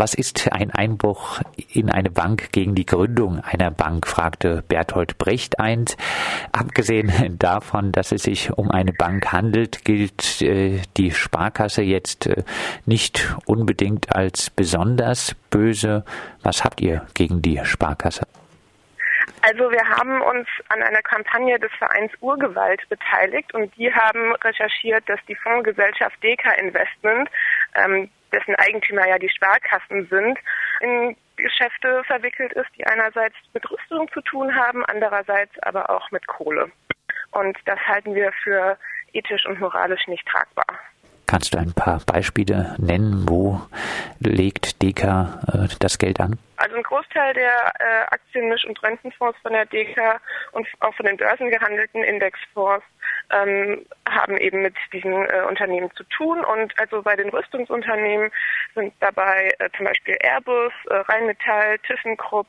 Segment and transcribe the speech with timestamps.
[0.00, 1.42] Was ist ein Einbruch
[1.74, 4.06] in eine Bank gegen die Gründung einer Bank?
[4.06, 5.98] fragte Bertolt Brecht einst.
[6.52, 12.44] Abgesehen davon, dass es sich um eine Bank handelt, gilt äh, die Sparkasse jetzt äh,
[12.86, 16.06] nicht unbedingt als besonders böse.
[16.42, 18.26] Was habt ihr gegen die Sparkasse?
[19.42, 25.06] Also wir haben uns an einer Kampagne des Vereins Urgewalt beteiligt und die haben recherchiert,
[25.10, 27.28] dass die Fondsgesellschaft Deka Investment,
[27.74, 30.38] ähm, dessen Eigentümer ja die Sparkassen sind,
[30.80, 36.26] in Geschäfte verwickelt ist, die einerseits mit Rüstung zu tun haben, andererseits aber auch mit
[36.26, 36.70] Kohle.
[37.32, 38.76] Und das halten wir für
[39.12, 40.78] ethisch und moralisch nicht tragbar.
[41.30, 43.60] Kannst du ein paar Beispiele nennen, wo
[44.18, 46.40] legt Deka äh, das Geld an?
[46.56, 51.16] Also ein Großteil der äh, Aktienmisch- und Rentenfonds von der Deka und auch von den
[51.16, 52.84] börsengehandelten Indexfonds
[53.30, 56.44] ähm, haben eben mit diesen äh, Unternehmen zu tun.
[56.44, 58.30] Und also bei den Rüstungsunternehmen
[58.74, 62.48] sind dabei äh, zum Beispiel Airbus, äh, Rheinmetall, ThyssenKrupp,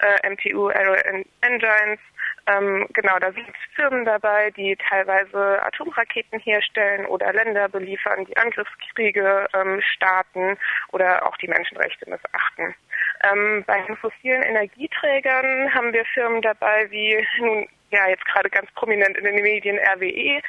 [0.00, 0.94] äh, MTU Aero
[1.40, 2.00] Engines,
[2.46, 9.46] ähm, genau, da sind Firmen dabei, die teilweise Atomraketen herstellen oder Länder beliefern, die Angriffskriege
[9.54, 10.56] ähm, starten
[10.92, 12.74] oder auch die Menschenrechte missachten.
[13.22, 18.70] Ähm, bei den fossilen Energieträgern haben wir Firmen dabei wie nun ja jetzt gerade ganz
[18.72, 20.40] prominent in den Medien RWE,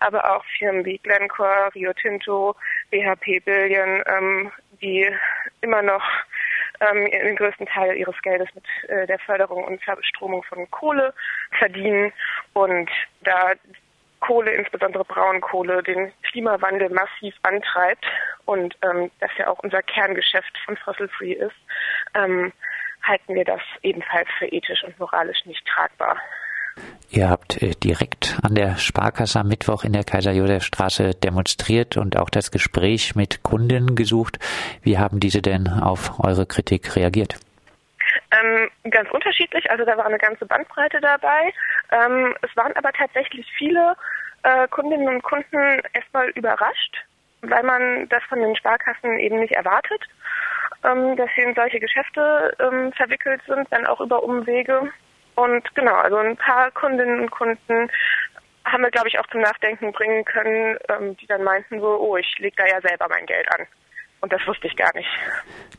[0.00, 2.54] aber auch Firmen wie Glencore, Rio Tinto,
[2.90, 5.10] BHP Billion, ähm, die
[5.60, 6.04] immer noch
[6.80, 11.12] ähm, den größten Teil ihres Geldes mit äh, der Förderung und Verstromung von Kohle
[11.58, 12.12] verdienen
[12.54, 12.90] und
[13.22, 13.52] da
[14.20, 18.04] Kohle, insbesondere Braunkohle, den Klimawandel massiv antreibt
[18.50, 21.54] und ähm, das ja auch unser Kerngeschäft von Fossil Free ist,
[22.14, 22.52] ähm,
[23.02, 26.16] halten wir das ebenfalls für ethisch und moralisch nicht tragbar.
[27.10, 32.28] Ihr habt äh, direkt an der Sparkasse am Mittwoch in der Kaiser-Josef-Straße demonstriert und auch
[32.28, 34.38] das Gespräch mit Kunden gesucht.
[34.82, 37.36] Wie haben diese denn auf eure Kritik reagiert?
[38.32, 41.52] Ähm, ganz unterschiedlich, also da war eine ganze Bandbreite dabei.
[41.92, 43.94] Ähm, es waren aber tatsächlich viele
[44.42, 46.96] äh, Kundinnen und Kunden erstmal überrascht,
[47.42, 50.02] weil man das von den Sparkassen eben nicht erwartet,
[50.84, 54.90] ähm, dass sie in solche Geschäfte ähm, verwickelt sind, dann auch über Umwege.
[55.34, 57.90] Und genau, also ein paar Kundinnen und Kunden
[58.64, 62.16] haben wir, glaube ich, auch zum Nachdenken bringen können, ähm, die dann meinten so, oh,
[62.16, 63.66] ich lege da ja selber mein Geld an.
[64.20, 65.08] Und das wusste ich gar nicht.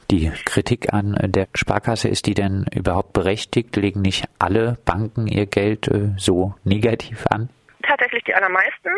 [0.09, 3.75] Die Kritik an der Sparkasse, ist die denn überhaupt berechtigt?
[3.75, 7.49] Legen nicht alle Banken ihr Geld äh, so negativ an?
[7.83, 8.89] Tatsächlich die allermeisten.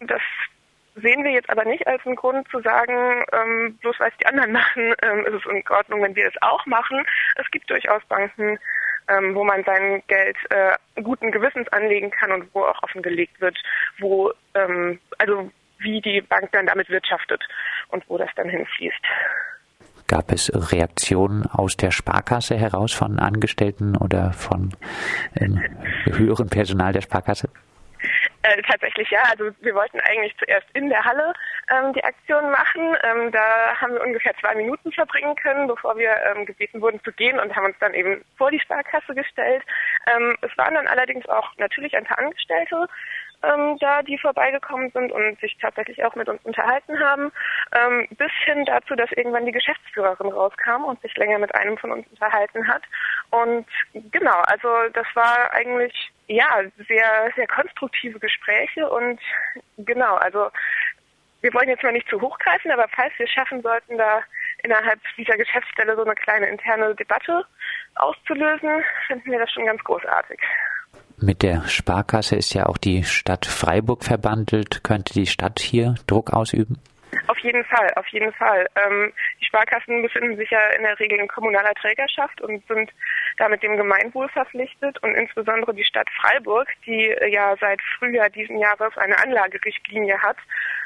[0.00, 0.20] Das
[1.00, 4.26] sehen wir jetzt aber nicht als einen Grund zu sagen, ähm, bloß weil es die
[4.26, 7.04] anderen machen, ähm, ist es in Ordnung, wenn wir es auch machen.
[7.36, 8.58] Es gibt durchaus Banken,
[9.08, 13.58] ähm, wo man sein Geld äh, guten Gewissens anlegen kann und wo auch offengelegt wird,
[13.98, 17.42] wo ähm, also wie die Bank dann damit wirtschaftet
[17.88, 19.02] und wo das dann hinfließt.
[20.06, 24.74] Gab es Reaktionen aus der Sparkasse heraus von Angestellten oder von
[25.36, 25.62] ähm,
[26.04, 27.48] höherem Personal der Sparkasse?
[28.50, 29.22] Äh, tatsächlich ja.
[29.30, 31.32] Also wir wollten eigentlich zuerst in der Halle
[31.70, 32.96] ähm, die Aktion machen.
[33.04, 37.12] Ähm, da haben wir ungefähr zwei Minuten verbringen können, bevor wir ähm, gebeten wurden zu
[37.12, 39.62] gehen und haben uns dann eben vor die Sparkasse gestellt.
[40.06, 42.88] Ähm, es waren dann allerdings auch natürlich ein paar Angestellte
[43.42, 47.32] ähm, da, die vorbeigekommen sind und sich tatsächlich auch mit uns unterhalten haben,
[47.72, 51.92] ähm, bis hin dazu, dass irgendwann die Geschäftsführerin rauskam und sich länger mit einem von
[51.92, 52.82] uns unterhalten hat.
[53.30, 53.66] Und
[54.10, 59.20] genau, also das war eigentlich ja sehr, sehr konstruktive Gespräche und
[59.78, 60.50] genau, also
[61.40, 64.20] wir wollen jetzt mal nicht zu hoch greifen, aber falls wir schaffen sollten, da
[64.62, 67.44] innerhalb dieser Geschäftsstelle so eine kleine interne Debatte
[67.96, 70.38] auszulösen, finden wir das schon ganz großartig.
[71.16, 74.84] Mit der Sparkasse ist ja auch die Stadt Freiburg verbandelt.
[74.84, 76.78] Könnte die Stadt hier Druck ausüben?
[77.26, 78.66] Auf jeden Fall, auf jeden Fall.
[78.76, 82.92] Ähm, die Sparkassen befinden sich ja in der Regel in kommunaler Trägerschaft und sind
[83.38, 88.58] damit dem Gemeinwohl verpflichtet und insbesondere die Stadt Freiburg, die äh, ja seit Frühjahr diesen
[88.58, 90.36] Jahres eine Anlagerichtlinie hat,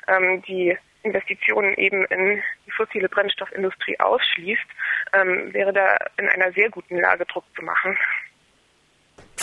[0.09, 4.67] ähm, die Investitionen eben in die fossile Brennstoffindustrie ausschließt,
[5.13, 7.97] ähm, wäre da in einer sehr guten Lage Druck zu machen.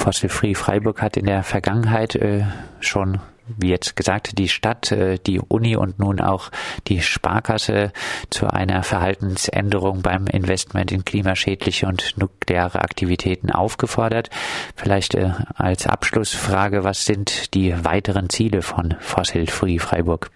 [0.01, 2.43] Fossil Free Freiburg hat in der Vergangenheit äh,
[2.79, 3.19] schon
[3.57, 6.49] wie jetzt gesagt, die Stadt, äh, die Uni und nun auch
[6.87, 7.91] die Sparkasse
[8.31, 14.31] zu einer Verhaltensänderung beim Investment in klimaschädliche und nukleare Aktivitäten aufgefordert.
[14.75, 20.31] Vielleicht äh, als Abschlussfrage, was sind die weiteren Ziele von Fossil Free Freiburg?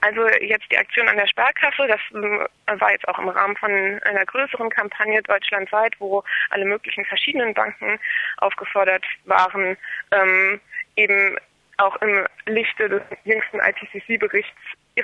[0.00, 2.46] Also jetzt die Aktion an der Sparkasse, das ähm,
[2.80, 7.98] war jetzt auch im Rahmen von einer größeren Kampagne deutschlandweit, wo alle möglichen verschiedenen Banken
[8.38, 9.76] aufgefordert waren,
[10.12, 10.60] ähm,
[10.96, 11.36] eben
[11.78, 14.52] auch im Lichte des jüngsten IPCC-Berichts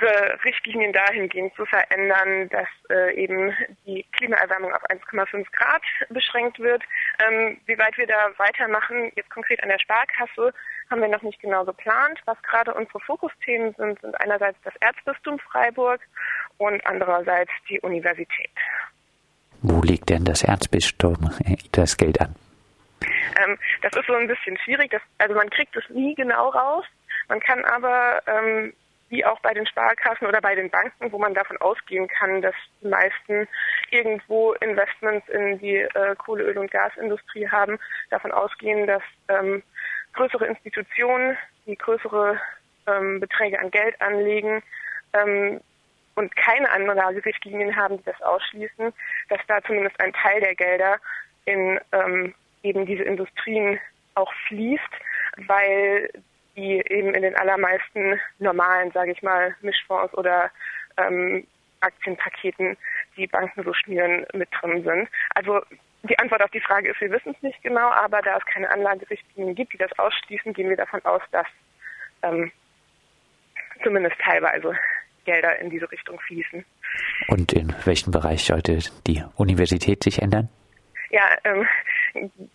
[0.03, 3.53] ihre Richtlinien dahingehend zu verändern, dass äh, eben
[3.85, 6.83] die Klimaerwärmung auf 1,5 Grad beschränkt wird.
[7.25, 10.53] Ähm, wie weit wir da weitermachen, jetzt konkret an der Sparkasse,
[10.89, 12.19] haben wir noch nicht genau geplant.
[12.25, 16.01] Was gerade unsere Fokusthemen sind, sind einerseits das Erzbistum Freiburg
[16.57, 18.51] und andererseits die Universität.
[19.61, 21.31] Wo liegt denn das Erzbistum
[21.71, 22.35] das Geld an?
[23.41, 24.91] Ähm, das ist so ein bisschen schwierig.
[24.91, 26.85] Das, also man kriegt es nie genau raus.
[27.29, 28.73] Man kann aber ähm,
[29.13, 32.55] wie auch bei den Sparkassen oder bei den Banken, wo man davon ausgehen kann, dass
[32.81, 33.47] die meisten
[33.91, 37.77] irgendwo Investments in die äh, Kohle, Öl und Gasindustrie haben,
[38.09, 39.61] davon ausgehen, dass ähm,
[40.13, 41.37] größere Institutionen,
[41.67, 42.41] die größere
[42.87, 44.63] ähm, Beträge an Geld anlegen
[45.13, 45.61] ähm,
[46.15, 48.93] und keine Anlagerichtlinien haben, die das ausschließen,
[49.29, 50.97] dass da zumindest ein Teil der Gelder
[51.45, 52.33] in ähm,
[52.63, 53.79] eben diese Industrien
[54.15, 54.81] auch fließt,
[55.47, 56.09] weil
[56.55, 60.51] die eben in den allermeisten normalen, sage ich mal, Mischfonds oder
[60.97, 61.47] ähm,
[61.79, 62.77] Aktienpaketen,
[63.17, 65.09] die Banken so schnüren, mit drin sind.
[65.35, 65.61] Also
[66.03, 68.69] die Antwort auf die Frage ist, wir wissen es nicht genau, aber da es keine
[68.69, 71.47] Anlagerichtlinien gibt, die das ausschließen, gehen wir davon aus, dass
[72.21, 72.51] ähm,
[73.83, 74.77] zumindest teilweise
[75.25, 76.65] Gelder in diese Richtung fließen.
[77.29, 80.49] Und in welchem Bereich sollte die Universität sich ändern?
[81.09, 81.67] Ja, ähm,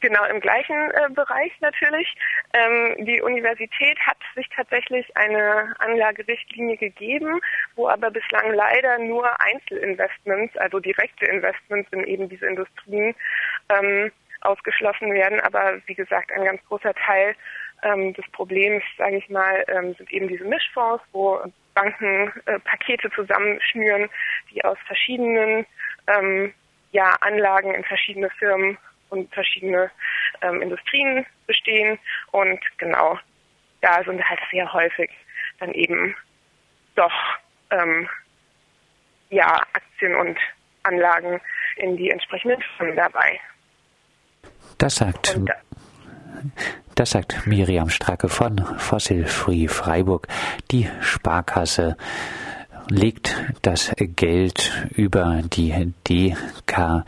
[0.01, 2.15] genau im gleichen äh, Bereich natürlich.
[2.53, 7.41] Ähm, die Universität hat sich tatsächlich eine Anlagerichtlinie gegeben,
[7.77, 13.15] wo aber bislang leider nur Einzelinvestments, also direkte Investments in eben diese Industrien
[13.69, 14.11] ähm,
[14.41, 15.41] ausgeschlossen werden.
[15.41, 17.35] Aber wie gesagt, ein ganz großer Teil
[17.83, 21.41] ähm, des Problems, sage ich mal, ähm, sind eben diese Mischfonds, wo
[21.75, 24.09] Banken äh, Pakete zusammenschnüren,
[24.51, 25.67] die aus verschiedenen
[26.09, 26.53] ähm,
[26.93, 28.79] ja, Anlagen in verschiedene Firmen
[29.11, 29.91] und verschiedene
[30.43, 31.99] ähm, Industrien bestehen.
[32.33, 33.19] Und genau,
[33.81, 35.11] da sind halt sehr häufig
[35.61, 36.15] dann eben
[36.95, 37.13] doch
[37.71, 38.09] ähm,
[39.31, 40.39] ja, Aktien und
[40.83, 41.41] Anlagen
[41.77, 43.41] in die entsprechenden Firmen dabei.
[44.79, 45.51] Das sagt, und,
[46.95, 50.29] das sagt Miriam Stracke von Fossil Free Freiburg,
[50.71, 51.97] die Sparkasse
[52.89, 57.05] legt das Geld über die DK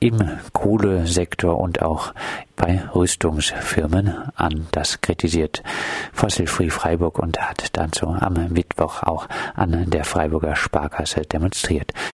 [0.00, 2.12] im Kohlesektor und auch
[2.56, 4.66] bei Rüstungsfirmen an.
[4.72, 5.62] Das kritisiert
[6.12, 11.92] Fossil Free Freiburg und hat dazu am Mittwoch auch an der Freiburger Sparkasse demonstriert.